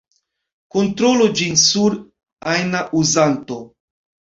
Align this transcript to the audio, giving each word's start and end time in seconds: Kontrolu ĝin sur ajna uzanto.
Kontrolu 0.75 1.27
ĝin 1.41 1.59
sur 1.65 1.99
ajna 2.55 2.83
uzanto. 3.03 3.63